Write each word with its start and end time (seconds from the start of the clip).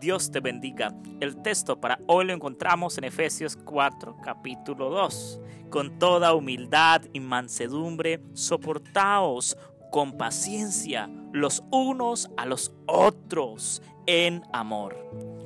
Dios 0.00 0.30
te 0.30 0.40
bendiga. 0.40 0.94
El 1.20 1.42
texto 1.42 1.78
para 1.78 2.00
hoy 2.06 2.24
lo 2.24 2.32
encontramos 2.32 2.96
en 2.96 3.04
Efesios 3.04 3.54
4, 3.54 4.16
capítulo 4.24 4.88
2. 4.88 5.40
Con 5.68 5.98
toda 5.98 6.32
humildad 6.32 7.02
y 7.12 7.20
mansedumbre, 7.20 8.22
soportaos 8.32 9.58
con 9.92 10.16
paciencia 10.16 11.10
los 11.32 11.62
unos 11.70 12.30
a 12.38 12.46
los 12.46 12.72
otros 12.86 13.82
en 14.06 14.42
amor. 14.54 14.96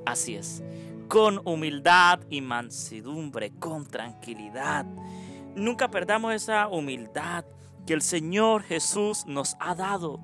Así 0.07 0.37
es, 0.37 0.63
con 1.09 1.41
humildad 1.45 2.21
y 2.31 2.43
mansedumbre, 2.43 3.51
con 3.59 3.85
tranquilidad. 3.87 4.87
Nunca 5.57 5.91
perdamos 5.91 6.33
esa 6.33 6.69
humildad 6.69 7.45
que 7.89 7.95
el 7.95 8.03
Señor 8.03 8.63
Jesús 8.63 9.27
nos 9.27 9.57
ha 9.59 9.75
dado 9.75 10.21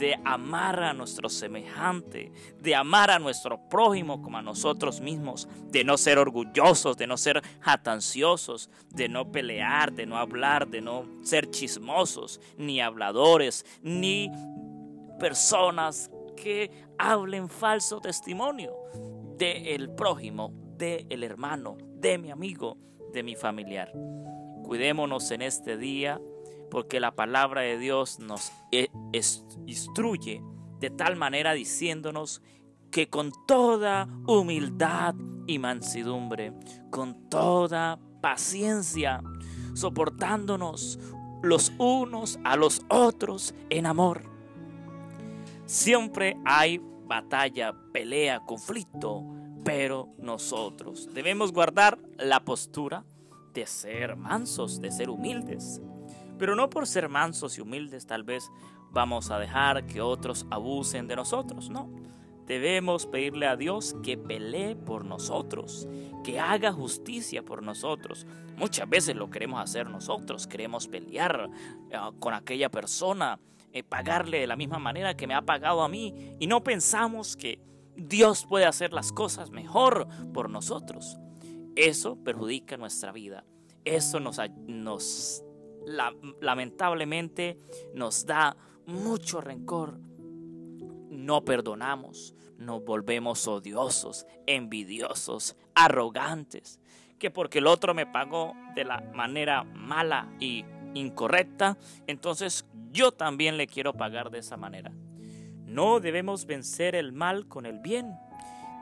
de 0.00 0.18
amar 0.24 0.82
a 0.82 0.94
nuestro 0.94 1.28
semejante, 1.28 2.32
de 2.58 2.74
amar 2.74 3.10
a 3.10 3.18
nuestro 3.18 3.68
prójimo 3.68 4.22
como 4.22 4.38
a 4.38 4.42
nosotros 4.42 5.00
mismos, 5.00 5.46
de 5.70 5.84
no 5.84 5.98
ser 5.98 6.18
orgullosos, 6.18 6.96
de 6.96 7.06
no 7.06 7.18
ser 7.18 7.42
jatanciosos, 7.60 8.70
de 8.88 9.10
no 9.10 9.30
pelear, 9.30 9.92
de 9.92 10.06
no 10.06 10.16
hablar, 10.16 10.68
de 10.68 10.80
no 10.80 11.04
ser 11.22 11.50
chismosos, 11.50 12.40
ni 12.56 12.80
habladores, 12.80 13.66
ni 13.82 14.30
personas 15.18 16.10
que 16.34 16.70
hablen 16.98 17.50
falso 17.50 18.00
testimonio 18.00 18.72
de 19.36 19.74
el 19.74 19.90
prójimo, 19.90 20.50
de 20.78 21.04
el 21.10 21.22
hermano, 21.22 21.76
de 21.96 22.16
mi 22.16 22.30
amigo, 22.30 22.78
de 23.12 23.22
mi 23.22 23.36
familiar. 23.36 23.92
Cuidémonos 24.64 25.30
en 25.30 25.42
este 25.42 25.76
día 25.76 26.18
porque 26.70 27.00
la 27.00 27.14
palabra 27.14 27.62
de 27.62 27.78
Dios 27.78 28.18
nos 28.20 28.52
e, 28.72 28.90
instruye 29.66 30.42
de 30.78 30.90
tal 30.90 31.16
manera 31.16 31.52
diciéndonos 31.52 32.42
que 32.90 33.08
con 33.08 33.32
toda 33.46 34.08
humildad 34.26 35.14
y 35.46 35.58
mansedumbre, 35.58 36.52
con 36.90 37.28
toda 37.28 37.98
paciencia, 38.20 39.22
soportándonos 39.74 40.98
los 41.42 41.72
unos 41.78 42.38
a 42.44 42.56
los 42.56 42.82
otros 42.88 43.54
en 43.70 43.86
amor. 43.86 44.22
Siempre 45.66 46.36
hay 46.44 46.80
batalla, 47.04 47.74
pelea, 47.92 48.40
conflicto, 48.40 49.24
pero 49.64 50.08
nosotros 50.18 51.08
debemos 51.12 51.52
guardar 51.52 51.98
la 52.18 52.44
postura 52.44 53.04
de 53.54 53.66
ser 53.66 54.16
mansos, 54.16 54.80
de 54.80 54.90
ser 54.90 55.10
humildes, 55.10 55.80
pero 56.40 56.56
no 56.56 56.70
por 56.70 56.86
ser 56.86 57.10
mansos 57.10 57.58
y 57.58 57.60
humildes 57.60 58.06
tal 58.06 58.24
vez 58.24 58.50
vamos 58.90 59.30
a 59.30 59.38
dejar 59.38 59.86
que 59.86 60.00
otros 60.00 60.46
abusen 60.50 61.06
de 61.06 61.14
nosotros, 61.14 61.68
no. 61.68 61.90
Debemos 62.46 63.06
pedirle 63.06 63.46
a 63.46 63.56
Dios 63.56 63.94
que 64.02 64.16
pelee 64.16 64.74
por 64.74 65.04
nosotros, 65.04 65.86
que 66.24 66.40
haga 66.40 66.72
justicia 66.72 67.44
por 67.44 67.62
nosotros. 67.62 68.26
Muchas 68.56 68.88
veces 68.88 69.14
lo 69.14 69.30
queremos 69.30 69.60
hacer 69.62 69.88
nosotros, 69.88 70.46
queremos 70.46 70.88
pelear 70.88 71.50
eh, 71.90 71.98
con 72.18 72.32
aquella 72.32 72.70
persona, 72.70 73.38
eh, 73.72 73.84
pagarle 73.84 74.40
de 74.40 74.46
la 74.46 74.56
misma 74.56 74.78
manera 74.78 75.14
que 75.14 75.26
me 75.26 75.34
ha 75.34 75.42
pagado 75.42 75.82
a 75.82 75.88
mí 75.88 76.34
y 76.40 76.46
no 76.46 76.64
pensamos 76.64 77.36
que 77.36 77.60
Dios 77.94 78.46
puede 78.46 78.64
hacer 78.64 78.94
las 78.94 79.12
cosas 79.12 79.50
mejor 79.50 80.08
por 80.32 80.48
nosotros. 80.48 81.18
Eso 81.76 82.16
perjudica 82.16 82.78
nuestra 82.78 83.12
vida. 83.12 83.44
Eso 83.84 84.18
nos, 84.20 84.40
nos 84.66 85.44
lamentablemente 86.40 87.58
nos 87.94 88.26
da 88.26 88.56
mucho 88.86 89.40
rencor. 89.40 89.98
No 91.10 91.44
perdonamos, 91.44 92.34
nos 92.58 92.84
volvemos 92.84 93.46
odiosos, 93.46 94.26
envidiosos, 94.46 95.56
arrogantes, 95.74 96.80
que 97.18 97.30
porque 97.30 97.58
el 97.58 97.66
otro 97.66 97.94
me 97.94 98.06
pagó 98.06 98.54
de 98.74 98.84
la 98.84 99.00
manera 99.14 99.64
mala 99.64 100.32
y 100.40 100.64
incorrecta, 100.94 101.78
entonces 102.06 102.66
yo 102.90 103.12
también 103.12 103.56
le 103.56 103.66
quiero 103.66 103.92
pagar 103.92 104.30
de 104.30 104.38
esa 104.38 104.56
manera. 104.56 104.92
No 105.66 106.00
debemos 106.00 106.46
vencer 106.46 106.96
el 106.96 107.12
mal 107.12 107.46
con 107.46 107.64
el 107.64 107.78
bien. 107.78 108.18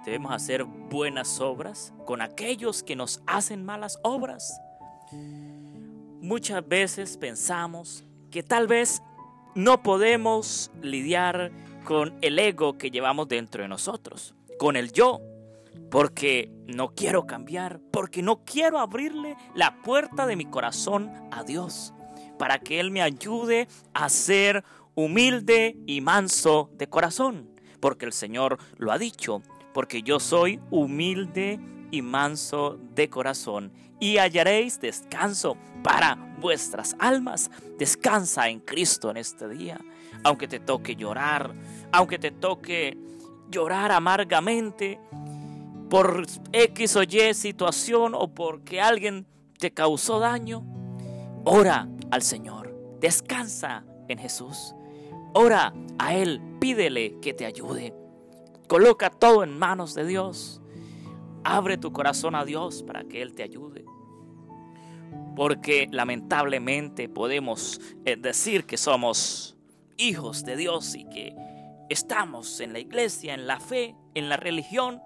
Debemos 0.07 0.33
hacer 0.33 0.65
buenas 0.65 1.39
obras 1.39 1.93
con 2.07 2.23
aquellos 2.23 2.83
que 2.83 2.97
nos 2.97 3.21
hacen 3.27 3.63
malas 3.65 3.99
obras. 4.03 4.59
Muchas 6.21 6.67
veces 6.67 7.17
pensamos 7.17 8.05
que 8.31 8.43
tal 8.43 8.67
vez 8.67 9.03
no 9.55 9.85
podemos 9.85 10.73
lidiar 10.83 11.53
con 11.85 12.19
el 12.23 12.39
ego 12.41 12.77
que 12.77 12.91
llevamos 12.91 13.29
dentro 13.29 13.63
de 13.63 13.69
nosotros, 13.69 14.35
con 14.59 14.75
el 14.75 14.93
yo, 14.93 15.21
porque 15.91 16.51
no 16.67 16.95
quiero 16.95 17.25
cambiar, 17.25 17.81
porque 17.93 18.21
no 18.23 18.45
quiero 18.45 18.81
abrirle 18.81 19.37
la 19.55 19.81
puerta 19.83 20.27
de 20.27 20.35
mi 20.35 20.45
corazón 20.45 21.13
a 21.31 21.45
Dios, 21.45 21.95
para 22.37 22.59
que 22.59 22.81
Él 22.81 22.91
me 22.91 23.01
ayude 23.01 23.69
a 23.95 24.09
ser 24.09 24.65
humilde 24.97 25.77
y 25.87 26.01
manso 26.01 26.69
de 26.75 26.89
corazón, 26.89 27.49
porque 27.79 28.07
el 28.07 28.13
Señor 28.13 28.59
lo 28.77 28.91
ha 28.91 28.99
dicho, 28.99 29.41
porque 29.73 30.03
yo 30.03 30.19
soy 30.19 30.61
humilde 30.71 31.61
y 31.91 32.03
manso 32.03 32.79
de 32.95 33.09
corazón, 33.09 33.73
y 34.01 34.19
hallaréis 34.19 34.81
descanso 34.81 35.57
para 35.83 36.17
vuestras 36.41 36.97
almas. 36.99 37.51
Descansa 37.79 38.49
en 38.49 38.61
Cristo 38.61 39.11
en 39.11 39.17
este 39.17 39.49
día. 39.49 39.81
Aunque 40.25 40.49
te 40.49 40.61
toque 40.61 40.97
llorar, 40.97 41.55
aunque 41.93 42.19
te 42.19 42.31
toque 42.31 42.97
llorar 43.51 43.93
amargamente 43.93 45.01
por 45.89 46.27
X 46.53 46.97
o 46.97 47.03
Y 47.03 47.35
situación 47.35 48.15
o 48.15 48.29
porque 48.29 48.81
alguien 48.81 49.27
te 49.59 49.73
causó 49.73 50.19
daño, 50.19 50.65
ora 51.45 51.89
al 52.11 52.23
Señor. 52.23 52.75
Descansa 53.01 53.85
en 54.09 54.19
Jesús. 54.19 54.75
Ora 55.35 55.73
a 55.99 56.15
Él, 56.15 56.41
pídele 56.61 57.19
que 57.21 57.33
te 57.33 57.47
ayude. 57.47 57.95
Coloca 58.67 59.11
todo 59.11 59.45
en 59.45 59.59
manos 59.59 59.95
de 59.95 60.05
Dios. 60.05 60.61
Abre 61.51 61.79
tu 61.79 61.95
corazón 61.95 62.35
a 62.35 62.45
Dios 62.45 62.83
para 62.83 63.05
que 63.05 63.23
Él 63.23 63.35
te 63.35 63.43
ayude. 63.43 63.87
Porque 65.35 65.89
lamentablemente 65.91 67.09
podemos 67.09 67.81
eh, 68.05 68.17
decir 68.17 68.67
que 68.67 68.77
somos 68.77 69.57
hijos 69.97 70.45
de 70.45 70.57
Dios 70.59 70.95
y 70.95 71.09
que 71.09 71.35
estamos 71.89 72.61
en 72.61 72.75
la 72.75 72.81
iglesia, 72.81 73.33
en 73.33 73.47
la 73.47 73.61
fe, 73.61 73.97
en 74.15 74.29
la 74.29 74.37
religión, 74.37 75.01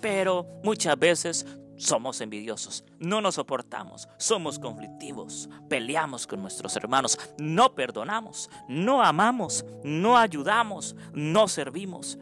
pero 0.00 0.46
muchas 0.62 0.96
veces 0.96 1.46
somos 1.76 2.20
envidiosos, 2.20 2.84
no 3.00 3.20
nos 3.20 3.34
soportamos, 3.34 4.08
somos 4.18 4.60
conflictivos, 4.60 5.50
peleamos 5.68 6.28
con 6.28 6.42
nuestros 6.42 6.76
hermanos, 6.76 7.18
no 7.38 7.74
perdonamos, 7.74 8.50
no 8.68 9.02
amamos, 9.02 9.64
no 9.82 10.16
ayudamos, 10.16 10.94
no 11.12 11.48
servimos. 11.48 12.20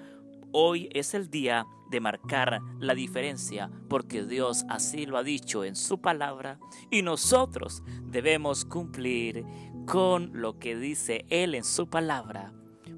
Hoy 0.53 0.89
es 0.93 1.15
el 1.15 1.31
día 1.31 1.67
de 1.91 2.01
marcar 2.01 2.61
la 2.79 2.95
diferencia 2.95 3.71
porque 3.89 4.25
Dios 4.25 4.65
así 4.69 5.07
lo 5.07 5.17
ha 5.17 5.23
dicho 5.23 5.65
en 5.65 5.77
su 5.77 6.01
palabra 6.01 6.59
y 6.91 7.03
nosotros 7.03 7.83
debemos 8.05 8.65
cumplir 8.65 9.45
con 9.87 10.31
lo 10.33 10.59
que 10.59 10.77
dice 10.77 11.25
Él 11.29 11.55
en 11.55 11.65
su 11.65 11.89
palabra 11.89 12.53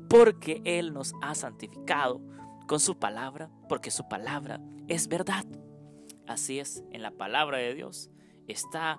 porque 0.08 0.62
Él 0.64 0.92
nos 0.92 1.14
ha 1.22 1.34
santificado 1.34 2.20
con 2.66 2.80
su 2.80 2.98
palabra 2.98 3.50
porque 3.68 3.90
su 3.90 4.08
palabra 4.08 4.60
es 4.88 5.08
verdad. 5.08 5.44
Así 6.26 6.58
es, 6.58 6.84
en 6.90 7.02
la 7.02 7.10
palabra 7.10 7.58
de 7.58 7.74
Dios 7.74 8.10
está 8.46 8.98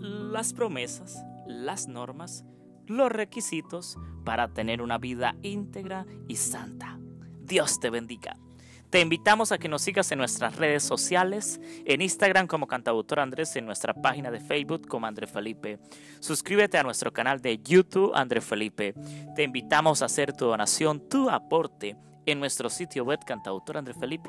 las 0.00 0.52
promesas, 0.52 1.24
las 1.46 1.88
normas, 1.88 2.44
los 2.86 3.10
requisitos 3.10 3.96
para 4.24 4.52
tener 4.52 4.82
una 4.82 4.98
vida 4.98 5.36
íntegra 5.42 6.06
y 6.28 6.36
santa. 6.36 6.98
Dios 7.44 7.80
te 7.80 7.90
bendiga. 7.90 8.36
Te 8.90 9.00
invitamos 9.00 9.52
a 9.52 9.58
que 9.58 9.70
nos 9.70 9.80
sigas 9.80 10.12
en 10.12 10.18
nuestras 10.18 10.56
redes 10.56 10.82
sociales, 10.82 11.60
en 11.86 12.02
Instagram 12.02 12.46
como 12.46 12.66
Cantautor 12.66 13.20
Andrés, 13.20 13.56
en 13.56 13.64
nuestra 13.64 13.94
página 13.94 14.30
de 14.30 14.38
Facebook 14.38 14.86
como 14.86 15.06
André 15.06 15.26
Felipe. 15.26 15.78
Suscríbete 16.20 16.76
a 16.76 16.82
nuestro 16.82 17.10
canal 17.10 17.40
de 17.40 17.56
YouTube 17.56 18.12
André 18.14 18.42
Felipe. 18.42 18.94
Te 19.34 19.44
invitamos 19.44 20.02
a 20.02 20.04
hacer 20.04 20.34
tu 20.34 20.44
donación, 20.44 21.08
tu 21.08 21.30
aporte 21.30 21.96
en 22.26 22.38
nuestro 22.38 22.68
sitio 22.68 23.04
web 23.04 23.20
Cantautor 23.24 23.78
André 23.78 23.94
Felipe. 23.94 24.28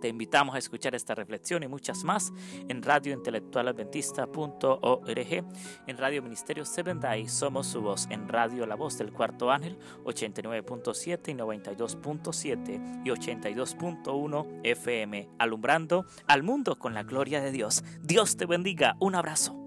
Te 0.00 0.08
invitamos 0.08 0.54
a 0.54 0.58
escuchar 0.58 0.94
esta 0.94 1.14
reflexión 1.14 1.62
y 1.62 1.68
muchas 1.68 2.04
más 2.04 2.32
en 2.68 2.82
radiointelectualadventista.org, 2.82 5.44
en 5.86 5.98
Radio 5.98 6.22
Ministerio 6.22 6.64
Seven 6.64 7.00
Day, 7.00 7.28
somos 7.28 7.66
su 7.66 7.82
voz, 7.82 8.06
en 8.10 8.28
Radio 8.28 8.66
La 8.66 8.74
Voz 8.74 8.98
del 8.98 9.12
Cuarto 9.12 9.50
Ángel 9.50 9.78
89.7 10.04 11.28
y 11.28 11.34
92.7 11.34 13.02
y 13.04 13.10
82.1 13.10 14.60
FM, 14.62 15.28
alumbrando 15.38 16.06
al 16.26 16.42
mundo 16.42 16.78
con 16.78 16.94
la 16.94 17.02
gloria 17.02 17.40
de 17.40 17.52
Dios. 17.52 17.84
Dios 18.02 18.36
te 18.36 18.46
bendiga, 18.46 18.96
un 19.00 19.14
abrazo. 19.14 19.65